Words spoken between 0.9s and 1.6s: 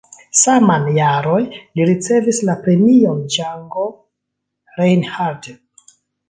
jaroj